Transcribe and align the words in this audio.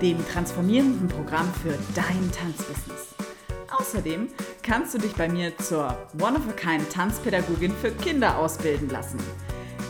dem 0.00 0.16
transformierenden 0.28 1.08
Programm 1.08 1.52
für 1.62 1.76
dein 1.94 2.30
Tanzbusiness. 2.32 3.14
Außerdem 3.70 4.28
kannst 4.62 4.94
du 4.94 4.98
dich 4.98 5.14
bei 5.14 5.28
mir 5.28 5.56
zur 5.58 5.96
One-of-a-Kind 6.20 6.90
Tanzpädagogin 6.90 7.72
für 7.72 7.90
Kinder 7.90 8.38
ausbilden 8.38 8.88
lassen. 8.88 9.18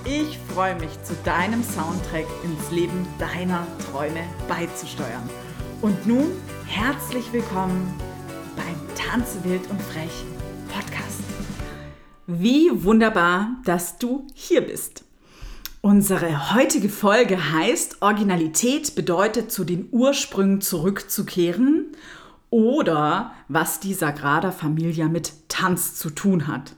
Ich 0.05 0.39
freue 0.55 0.75
mich, 0.77 0.91
zu 1.03 1.15
deinem 1.25 1.63
Soundtrack 1.63 2.27
ins 2.45 2.71
Leben 2.71 3.07
deiner 3.19 3.67
Träume 3.91 4.23
beizusteuern. 4.49 5.29
Und 5.83 6.07
nun 6.07 6.33
herzlich 6.67 7.33
willkommen 7.33 7.95
beim 8.57 8.97
Tanze 8.97 9.43
wild 9.45 9.69
und 9.71 9.81
frech 9.83 10.25
Podcast. 10.69 11.23
Wie 12.27 12.71
wunderbar, 12.85 13.57
dass 13.65 13.99
du 13.99 14.27
hier 14.35 14.63
bist. 14.63 15.05
Unsere 15.89 16.53
heutige 16.53 16.91
Folge 16.91 17.51
heißt, 17.51 18.03
Originalität 18.03 18.95
bedeutet, 18.95 19.51
zu 19.51 19.65
den 19.65 19.89
Ursprüngen 19.91 20.61
zurückzukehren 20.61 21.87
oder 22.51 23.33
was 23.49 23.81
die 23.81 23.95
Sagrada 23.95 24.51
Familia 24.53 25.09
mit 25.09 25.49
Tanz 25.49 25.95
zu 25.95 26.11
tun 26.11 26.47
hat. 26.47 26.75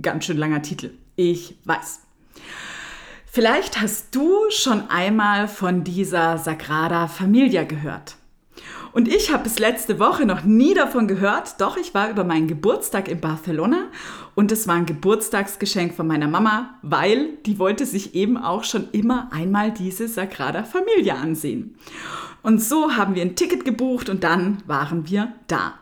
Ganz 0.00 0.24
schön 0.24 0.38
langer 0.38 0.62
Titel, 0.62 0.94
ich 1.16 1.58
weiß. 1.66 2.00
Vielleicht 3.26 3.78
hast 3.78 4.14
du 4.14 4.48
schon 4.48 4.88
einmal 4.88 5.48
von 5.48 5.84
dieser 5.84 6.38
Sagrada 6.38 7.08
Familia 7.08 7.64
gehört. 7.64 8.16
Und 8.96 9.08
ich 9.08 9.30
habe 9.30 9.42
bis 9.42 9.58
letzte 9.58 9.98
Woche 9.98 10.24
noch 10.24 10.44
nie 10.44 10.72
davon 10.72 11.06
gehört, 11.06 11.60
doch 11.60 11.76
ich 11.76 11.92
war 11.92 12.08
über 12.08 12.24
meinen 12.24 12.48
Geburtstag 12.48 13.08
in 13.08 13.20
Barcelona 13.20 13.90
und 14.34 14.50
es 14.52 14.66
war 14.66 14.74
ein 14.74 14.86
Geburtstagsgeschenk 14.86 15.92
von 15.92 16.06
meiner 16.06 16.28
Mama, 16.28 16.78
weil 16.80 17.36
die 17.44 17.58
wollte 17.58 17.84
sich 17.84 18.14
eben 18.14 18.38
auch 18.38 18.64
schon 18.64 18.88
immer 18.92 19.28
einmal 19.34 19.70
diese 19.70 20.08
Sagrada 20.08 20.64
Familia 20.64 21.16
ansehen. 21.16 21.76
Und 22.42 22.62
so 22.62 22.96
haben 22.96 23.14
wir 23.14 23.20
ein 23.20 23.36
Ticket 23.36 23.66
gebucht 23.66 24.08
und 24.08 24.24
dann 24.24 24.62
waren 24.66 25.06
wir 25.10 25.34
da. 25.46 25.74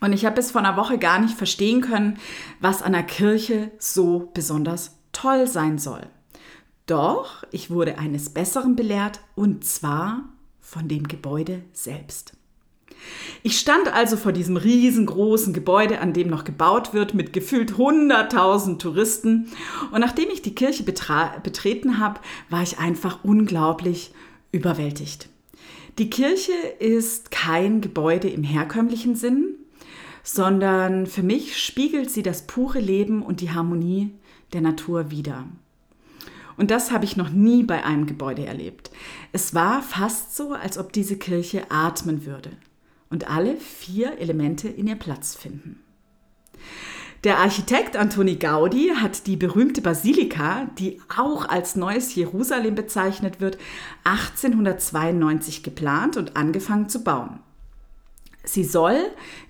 Und 0.00 0.14
ich 0.14 0.24
habe 0.24 0.36
bis 0.36 0.52
vor 0.52 0.62
einer 0.62 0.78
Woche 0.78 0.96
gar 0.96 1.18
nicht 1.18 1.36
verstehen 1.36 1.82
können, 1.82 2.16
was 2.60 2.80
an 2.80 2.92
der 2.92 3.02
Kirche 3.02 3.72
so 3.78 4.30
besonders 4.32 4.96
toll 5.12 5.46
sein 5.46 5.76
soll. 5.76 6.06
Doch 6.86 7.44
ich 7.50 7.68
wurde 7.68 7.98
eines 7.98 8.30
Besseren 8.30 8.74
belehrt 8.74 9.20
und 9.34 9.66
zwar 9.66 10.30
von 10.66 10.88
dem 10.88 11.06
Gebäude 11.06 11.62
selbst. 11.72 12.32
Ich 13.44 13.58
stand 13.58 13.92
also 13.92 14.16
vor 14.16 14.32
diesem 14.32 14.56
riesengroßen 14.56 15.52
Gebäude, 15.52 16.00
an 16.00 16.12
dem 16.12 16.28
noch 16.28 16.42
gebaut 16.42 16.92
wird, 16.92 17.14
mit 17.14 17.32
gefühlt 17.32 17.74
100.000 17.74 18.78
Touristen. 18.78 19.48
Und 19.92 20.00
nachdem 20.00 20.28
ich 20.28 20.42
die 20.42 20.56
Kirche 20.56 20.82
betreten 20.82 21.98
habe, 22.00 22.20
war 22.50 22.62
ich 22.62 22.78
einfach 22.78 23.22
unglaublich 23.22 24.12
überwältigt. 24.50 25.28
Die 25.98 26.10
Kirche 26.10 26.52
ist 26.80 27.30
kein 27.30 27.80
Gebäude 27.80 28.28
im 28.28 28.42
herkömmlichen 28.42 29.14
Sinn, 29.14 29.54
sondern 30.24 31.06
für 31.06 31.22
mich 31.22 31.62
spiegelt 31.62 32.10
sie 32.10 32.24
das 32.24 32.42
pure 32.42 32.80
Leben 32.80 33.22
und 33.22 33.40
die 33.40 33.52
Harmonie 33.52 34.10
der 34.52 34.62
Natur 34.62 35.12
wider. 35.12 35.46
Und 36.56 36.70
das 36.70 36.90
habe 36.90 37.04
ich 37.04 37.16
noch 37.16 37.30
nie 37.30 37.62
bei 37.62 37.84
einem 37.84 38.06
Gebäude 38.06 38.46
erlebt. 38.46 38.90
Es 39.32 39.54
war 39.54 39.82
fast 39.82 40.36
so, 40.36 40.52
als 40.52 40.78
ob 40.78 40.92
diese 40.92 41.16
Kirche 41.16 41.70
atmen 41.70 42.24
würde 42.24 42.50
und 43.10 43.30
alle 43.30 43.56
vier 43.56 44.18
Elemente 44.18 44.68
in 44.68 44.86
ihr 44.86 44.96
Platz 44.96 45.34
finden. 45.34 45.82
Der 47.24 47.38
Architekt 47.38 47.96
Antoni 47.96 48.36
Gaudi 48.36 48.92
hat 48.94 49.26
die 49.26 49.36
berühmte 49.36 49.80
Basilika, 49.80 50.68
die 50.78 51.00
auch 51.16 51.48
als 51.48 51.74
Neues 51.74 52.14
Jerusalem 52.14 52.74
bezeichnet 52.74 53.40
wird, 53.40 53.58
1892 54.04 55.62
geplant 55.62 56.16
und 56.16 56.36
angefangen 56.36 56.88
zu 56.88 57.02
bauen. 57.02 57.40
Sie 58.44 58.62
soll 58.62 58.98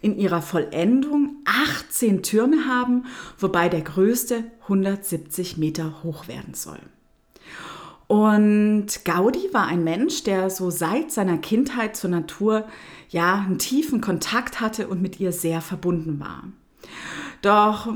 in 0.00 0.16
ihrer 0.16 0.40
Vollendung 0.40 1.36
18 1.44 2.22
Türme 2.22 2.64
haben, 2.66 3.04
wobei 3.38 3.68
der 3.68 3.82
größte 3.82 4.44
170 4.62 5.58
Meter 5.58 6.02
hoch 6.02 6.28
werden 6.28 6.54
soll. 6.54 6.80
Und 8.06 9.04
Gaudi 9.04 9.48
war 9.52 9.66
ein 9.66 9.82
Mensch, 9.82 10.22
der 10.22 10.48
so 10.48 10.70
seit 10.70 11.10
seiner 11.10 11.38
Kindheit 11.38 11.96
zur 11.96 12.10
Natur 12.10 12.64
ja 13.08 13.44
einen 13.46 13.58
tiefen 13.58 14.00
Kontakt 14.00 14.60
hatte 14.60 14.86
und 14.88 15.02
mit 15.02 15.18
ihr 15.18 15.32
sehr 15.32 15.60
verbunden 15.60 16.20
war. 16.20 16.44
Doch 17.42 17.92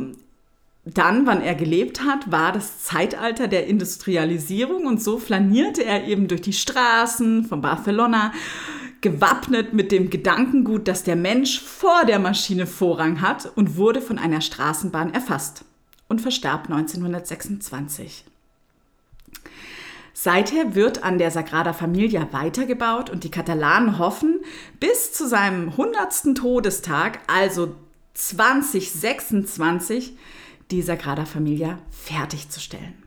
dann, 0.84 1.26
wann 1.26 1.42
er 1.42 1.54
gelebt 1.54 2.04
hat, 2.04 2.32
war 2.32 2.52
das 2.52 2.82
Zeitalter 2.82 3.48
der 3.48 3.66
Industrialisierung 3.66 4.86
und 4.86 5.02
so 5.02 5.18
flanierte 5.18 5.84
er 5.84 6.06
eben 6.06 6.26
durch 6.26 6.40
die 6.40 6.52
Straßen 6.52 7.44
von 7.44 7.60
Barcelona, 7.60 8.32
gewappnet 9.00 9.72
mit 9.72 9.92
dem 9.92 10.10
Gedankengut, 10.10 10.88
dass 10.88 11.04
der 11.04 11.16
Mensch 11.16 11.60
vor 11.60 12.04
der 12.06 12.18
Maschine 12.18 12.66
Vorrang 12.66 13.20
hat 13.20 13.50
und 13.56 13.76
wurde 13.76 14.00
von 14.00 14.18
einer 14.18 14.40
Straßenbahn 14.40 15.14
erfasst 15.14 15.64
und 16.08 16.20
verstarb 16.20 16.68
1926. 16.68 18.24
Seither 20.22 20.74
wird 20.74 21.02
an 21.02 21.16
der 21.16 21.30
Sagrada 21.30 21.72
Familia 21.72 22.28
weitergebaut 22.30 23.08
und 23.08 23.24
die 23.24 23.30
Katalanen 23.30 23.98
hoffen, 23.98 24.40
bis 24.78 25.14
zu 25.14 25.26
seinem 25.26 25.70
100. 25.70 26.36
Todestag, 26.36 27.20
also 27.26 27.74
2026, 28.12 30.18
die 30.70 30.82
Sagrada 30.82 31.24
Familia 31.24 31.78
fertigzustellen. 31.90 33.02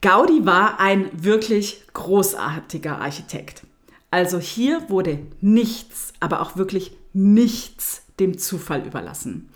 Gaudi 0.00 0.44
war 0.44 0.80
ein 0.80 1.10
wirklich 1.12 1.84
großartiger 1.92 3.00
Architekt. 3.00 3.62
Also 4.10 4.40
hier 4.40 4.90
wurde 4.90 5.20
nichts, 5.40 6.12
aber 6.18 6.40
auch 6.40 6.56
wirklich 6.56 6.90
nichts 7.12 8.02
dem 8.18 8.36
Zufall 8.36 8.84
überlassen. 8.84 9.48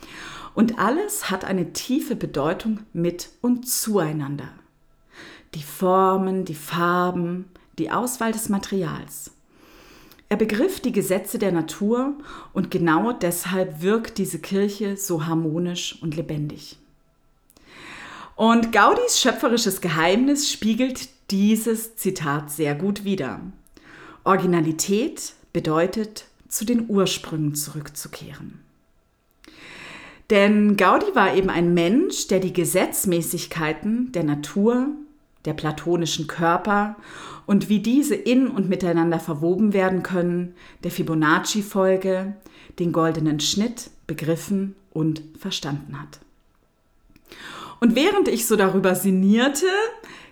Und 0.54 0.78
alles 0.78 1.30
hat 1.30 1.44
eine 1.44 1.72
tiefe 1.72 2.14
Bedeutung 2.14 2.78
mit 2.92 3.30
und 3.40 3.68
zueinander 3.68 4.50
die 5.54 5.62
Formen, 5.62 6.44
die 6.44 6.54
Farben, 6.54 7.46
die 7.78 7.90
Auswahl 7.90 8.32
des 8.32 8.48
Materials. 8.48 9.32
Er 10.28 10.36
begriff 10.36 10.80
die 10.80 10.92
Gesetze 10.92 11.38
der 11.38 11.52
Natur 11.52 12.14
und 12.54 12.70
genau 12.70 13.12
deshalb 13.12 13.82
wirkt 13.82 14.16
diese 14.16 14.38
Kirche 14.38 14.96
so 14.96 15.26
harmonisch 15.26 15.98
und 16.00 16.16
lebendig. 16.16 16.78
Und 18.34 18.72
Gaudis 18.72 19.20
schöpferisches 19.20 19.82
Geheimnis 19.82 20.50
spiegelt 20.50 21.10
dieses 21.30 21.96
Zitat 21.96 22.50
sehr 22.50 22.74
gut 22.74 23.04
wider. 23.04 23.40
Originalität 24.24 25.34
bedeutet, 25.52 26.24
zu 26.48 26.64
den 26.64 26.88
Ursprüngen 26.88 27.54
zurückzukehren. 27.54 28.60
Denn 30.30 30.76
Gaudi 30.76 31.14
war 31.14 31.34
eben 31.34 31.50
ein 31.50 31.74
Mensch, 31.74 32.28
der 32.28 32.40
die 32.40 32.52
Gesetzmäßigkeiten 32.52 34.12
der 34.12 34.24
Natur 34.24 34.88
der 35.44 35.54
platonischen 35.54 36.26
Körper 36.26 36.96
und 37.46 37.68
wie 37.68 37.80
diese 37.80 38.14
in 38.14 38.48
und 38.48 38.68
miteinander 38.68 39.18
verwoben 39.18 39.72
werden 39.72 40.02
können, 40.02 40.54
der 40.84 40.90
Fibonacci-Folge, 40.90 42.34
den 42.78 42.92
goldenen 42.92 43.40
Schnitt 43.40 43.90
begriffen 44.06 44.76
und 44.90 45.22
verstanden 45.38 46.00
hat. 46.00 46.20
Und 47.80 47.96
während 47.96 48.28
ich 48.28 48.46
so 48.46 48.56
darüber 48.56 48.94
sinnierte, 48.94 49.66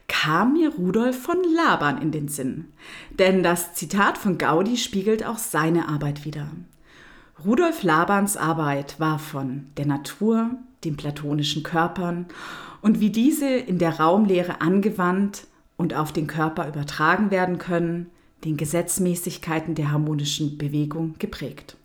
kam 0.07 0.55
mir 0.55 0.75
Rudolf 0.75 1.21
von 1.21 1.39
Laban 1.55 2.01
in 2.01 2.13
den 2.13 2.29
Sinn. 2.29 2.73
Denn 3.11 3.43
das 3.43 3.75
Zitat 3.75 4.19
von 4.19 4.39
Gaudi 4.39 4.77
spiegelt 4.77 5.25
auch 5.25 5.39
seine 5.39 5.89
Arbeit 5.89 6.25
wider. 6.25 6.49
Rudolf 7.45 7.83
Labans 7.83 8.37
Arbeit 8.37 9.01
war 9.01 9.19
von 9.19 9.67
der 9.79 9.87
Natur, 9.87 10.51
den 10.85 10.97
platonischen 10.97 11.63
Körpern 11.63 12.27
und 12.83 13.01
wie 13.01 13.11
diese 13.11 13.49
in 13.49 13.79
der 13.79 13.99
Raumlehre 13.99 14.61
angewandt 14.61 15.47
und 15.79 15.95
auf 15.95 16.13
den 16.13 16.27
Körper 16.27 16.69
übertragen 16.69 17.31
werden 17.31 17.57
können, 17.57 18.11
den 18.45 18.59
Gesetzmäßigkeiten 18.59 19.75
der 19.75 19.91
harmonischen 19.91 20.59
Bewegung 20.59 21.15
geprägt. 21.19 21.77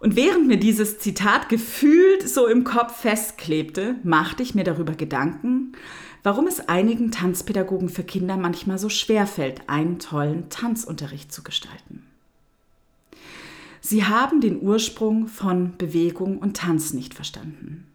Und 0.00 0.16
während 0.16 0.46
mir 0.46 0.58
dieses 0.58 0.98
Zitat 1.00 1.50
gefühlt 1.50 2.26
so 2.26 2.46
im 2.46 2.64
Kopf 2.64 3.00
festklebte, 3.00 3.96
machte 4.04 4.42
ich 4.42 4.54
mir 4.54 4.64
darüber 4.64 4.94
Gedanken, 4.94 5.72
warum 6.22 6.46
es 6.46 6.66
einigen 6.68 7.10
Tanzpädagogen 7.10 7.90
für 7.90 8.04
Kinder 8.04 8.38
manchmal 8.38 8.78
so 8.78 8.88
schwer 8.88 9.26
fällt, 9.26 9.68
einen 9.68 9.98
tollen 9.98 10.48
Tanzunterricht 10.48 11.30
zu 11.30 11.42
gestalten. 11.42 12.07
Sie 13.88 14.04
haben 14.04 14.42
den 14.42 14.60
Ursprung 14.60 15.28
von 15.28 15.78
Bewegung 15.78 16.40
und 16.40 16.58
Tanz 16.58 16.92
nicht 16.92 17.14
verstanden. 17.14 17.86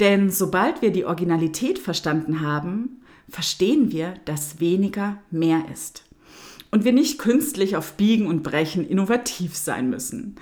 Denn 0.00 0.30
sobald 0.30 0.80
wir 0.80 0.90
die 0.90 1.04
Originalität 1.04 1.78
verstanden 1.78 2.40
haben, 2.40 3.02
verstehen 3.28 3.92
wir, 3.92 4.14
dass 4.24 4.58
weniger 4.58 5.18
mehr 5.30 5.64
ist. 5.70 6.06
Und 6.70 6.86
wir 6.86 6.94
nicht 6.94 7.18
künstlich 7.18 7.76
auf 7.76 7.92
Biegen 7.98 8.26
und 8.26 8.42
Brechen 8.42 8.88
innovativ 8.88 9.54
sein 9.54 9.90
müssen. 9.90 10.36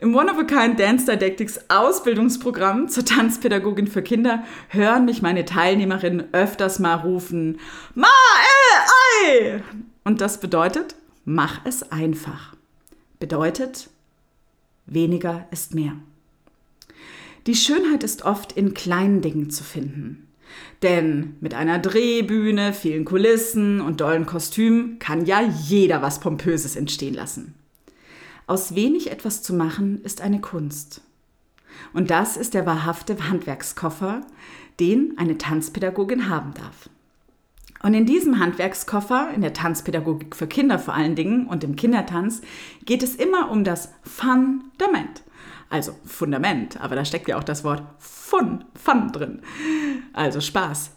Im 0.00 0.14
One 0.14 0.30
of 0.30 0.36
a 0.36 0.44
Kind 0.44 0.78
Dance 0.78 1.06
Didactics 1.06 1.58
Ausbildungsprogramm 1.70 2.90
zur 2.90 3.06
Tanzpädagogin 3.06 3.86
für 3.86 4.02
Kinder 4.02 4.44
hören 4.68 5.06
mich 5.06 5.22
meine 5.22 5.46
Teilnehmerinnen 5.46 6.34
öfters 6.34 6.80
mal 6.80 6.96
rufen: 6.96 7.58
Ma, 7.94 8.08
äh, 9.24 9.56
ei! 9.56 9.62
Und 10.04 10.20
das 10.20 10.38
bedeutet, 10.38 10.96
mach 11.24 11.64
es 11.64 11.90
einfach. 11.90 12.59
Bedeutet, 13.20 13.90
weniger 14.86 15.46
ist 15.50 15.74
mehr. 15.74 15.92
Die 17.46 17.54
Schönheit 17.54 18.02
ist 18.02 18.22
oft 18.22 18.52
in 18.52 18.72
kleinen 18.72 19.20
Dingen 19.20 19.50
zu 19.50 19.62
finden. 19.62 20.26
Denn 20.82 21.36
mit 21.40 21.52
einer 21.52 21.78
Drehbühne, 21.78 22.72
vielen 22.72 23.04
Kulissen 23.04 23.82
und 23.82 24.00
dollen 24.00 24.24
Kostümen 24.24 24.98
kann 24.98 25.26
ja 25.26 25.42
jeder 25.42 26.00
was 26.00 26.20
Pompöses 26.20 26.76
entstehen 26.76 27.12
lassen. 27.12 27.54
Aus 28.46 28.74
wenig 28.74 29.10
etwas 29.10 29.42
zu 29.42 29.52
machen 29.52 30.02
ist 30.02 30.22
eine 30.22 30.40
Kunst. 30.40 31.02
Und 31.92 32.10
das 32.10 32.38
ist 32.38 32.54
der 32.54 32.64
wahrhafte 32.64 33.28
Handwerkskoffer, 33.28 34.22
den 34.80 35.12
eine 35.18 35.36
Tanzpädagogin 35.36 36.30
haben 36.30 36.54
darf. 36.54 36.88
Und 37.82 37.94
in 37.94 38.04
diesem 38.04 38.38
Handwerkskoffer, 38.38 39.30
in 39.34 39.40
der 39.40 39.54
Tanzpädagogik 39.54 40.36
für 40.36 40.46
Kinder 40.46 40.78
vor 40.78 40.94
allen 40.94 41.14
Dingen 41.14 41.46
und 41.46 41.64
im 41.64 41.76
Kindertanz, 41.76 42.42
geht 42.84 43.02
es 43.02 43.14
immer 43.14 43.50
um 43.50 43.64
das 43.64 43.92
Fundament. 44.02 45.22
Also 45.70 45.94
Fundament, 46.04 46.80
aber 46.80 46.96
da 46.96 47.04
steckt 47.04 47.28
ja 47.28 47.38
auch 47.38 47.44
das 47.44 47.64
Wort 47.64 47.82
Fun, 47.98 48.64
Fun 48.74 49.12
drin. 49.12 49.40
Also 50.12 50.40
Spaß. 50.40 50.90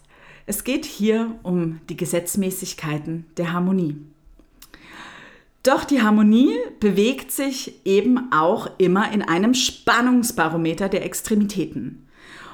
Es 0.46 0.64
geht 0.64 0.84
hier 0.84 1.38
um 1.42 1.80
die 1.88 1.96
Gesetzmäßigkeiten 1.96 3.24
der 3.38 3.52
Harmonie. 3.52 3.96
Doch 5.62 5.84
die 5.84 6.02
Harmonie 6.02 6.54
bewegt 6.80 7.32
sich 7.32 7.80
eben 7.86 8.30
auch 8.30 8.68
immer 8.76 9.10
in 9.10 9.22
einem 9.22 9.54
Spannungsbarometer 9.54 10.90
der 10.90 11.06
Extremitäten. 11.06 12.06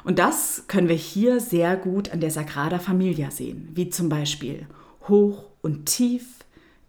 Und 0.04 0.18
das 0.18 0.64
können 0.68 0.88
wir 0.88 0.96
hier 0.96 1.40
sehr 1.40 1.76
gut 1.76 2.10
an 2.10 2.20
der 2.20 2.30
Sagrada 2.30 2.78
Familia 2.78 3.30
sehen, 3.30 3.68
wie 3.74 3.90
zum 3.90 4.08
Beispiel 4.08 4.66
hoch 5.08 5.44
und 5.62 5.86
tief, 5.86 6.26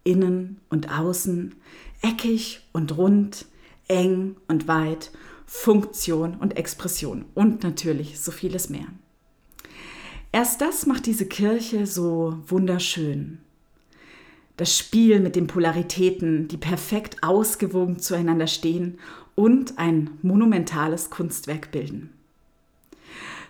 innen 0.04 0.60
und 0.70 0.92
außen, 0.92 1.56
eckig 2.02 2.62
und 2.72 2.98
rund, 2.98 3.46
eng 3.88 4.36
und 4.48 4.68
weit, 4.68 5.12
Funktion 5.46 6.36
und 6.36 6.58
Expression 6.58 7.26
und 7.34 7.64
natürlich 7.64 8.20
so 8.20 8.32
vieles 8.32 8.70
mehr. 8.70 8.88
Erst 10.32 10.62
das 10.62 10.86
macht 10.86 11.06
diese 11.06 11.26
Kirche 11.26 11.86
so 11.86 12.38
wunderschön 12.48 13.40
das 14.62 14.78
Spiel 14.78 15.20
mit 15.20 15.36
den 15.36 15.48
Polaritäten, 15.48 16.48
die 16.48 16.58
perfekt 16.58 17.24
ausgewogen 17.24 17.98
zueinander 17.98 18.46
stehen 18.46 19.00
und 19.34 19.80
ein 19.80 20.12
monumentales 20.22 21.10
Kunstwerk 21.10 21.72
bilden. 21.72 22.12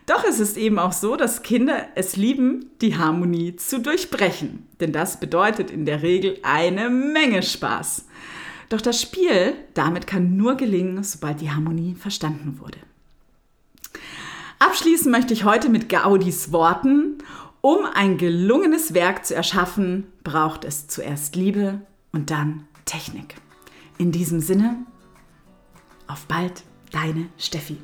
Doch 0.06 0.24
es 0.24 0.39
ist 0.39 0.57
eben 0.57 0.80
auch 0.80 0.94
so, 0.94 1.15
dass 1.15 1.44
Kinder 1.44 1.88
es 1.95 2.15
lieben, 2.15 2.71
die 2.81 2.98
Harmonie 2.98 3.56
zu 3.56 3.80
durchbrechen, 3.80 4.68
denn 4.80 4.92
das 4.92 5.19
bedeutet 5.19 5.71
in 5.71 5.86
der 5.86 6.01
Regel 6.01 6.39
eine 6.44 6.89
Menge 6.89 7.44
Spaß. 7.44 8.06
Doch 8.69 8.81
das 8.81 9.01
Spiel 9.01 9.53
damit 9.74 10.07
kann 10.07 10.38
nur 10.38 10.56
gelingen, 10.56 11.03
sobald 11.03 11.42
die 11.42 11.51
Harmonie 11.51 11.95
verstanden 11.95 12.59
wurde. 12.59 12.80
Abschließen 14.59 15.12
möchte 15.12 15.33
ich 15.33 15.44
heute 15.44 15.69
mit 15.69 15.89
Gaudis 15.89 16.51
Worten 16.51 17.18
um 17.62 17.86
ein 17.94 18.18
gelungenes 18.18 18.95
Werk 18.95 19.24
zu 19.24 19.36
erschaffen, 19.36 20.07
braucht 20.24 20.65
es 20.65 20.88
zuerst 20.88 21.36
Liebe 21.36 21.81
und 22.12 22.31
dann 22.31 22.68
Technik. 22.86 23.36
In 24.00 24.12
diesem 24.12 24.39
Sinne, 24.39 24.77
auf 26.07 26.25
bald, 26.25 26.63
deine 26.92 27.27
Steffi. 27.38 27.77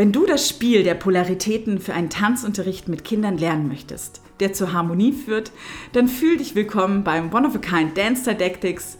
Wenn 0.00 0.12
du 0.12 0.24
das 0.24 0.48
Spiel 0.48 0.82
der 0.82 0.94
Polaritäten 0.94 1.78
für 1.78 1.92
einen 1.92 2.08
Tanzunterricht 2.08 2.88
mit 2.88 3.04
Kindern 3.04 3.36
lernen 3.36 3.68
möchtest, 3.68 4.22
der 4.40 4.54
zur 4.54 4.72
Harmonie 4.72 5.12
führt, 5.12 5.52
dann 5.92 6.08
fühl 6.08 6.38
dich 6.38 6.54
willkommen 6.54 7.04
beim 7.04 7.30
One 7.34 7.46
of 7.46 7.54
a 7.54 7.58
Kind 7.58 7.98
Dance 7.98 8.24
Didactics, 8.24 8.96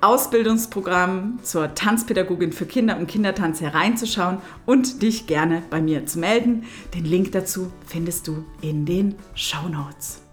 Ausbildungsprogramm 0.00 1.40
zur 1.42 1.74
Tanzpädagogin 1.74 2.52
für 2.52 2.66
Kinder 2.66 2.98
und 2.98 3.08
Kindertanz 3.08 3.60
hereinzuschauen 3.62 4.38
und 4.64 5.02
dich 5.02 5.26
gerne 5.26 5.64
bei 5.70 5.82
mir 5.82 6.06
zu 6.06 6.20
melden. 6.20 6.62
Den 6.94 7.04
Link 7.04 7.32
dazu 7.32 7.72
findest 7.84 8.28
du 8.28 8.44
in 8.60 8.86
den 8.86 9.16
Show 9.34 9.68
Notes. 9.68 10.23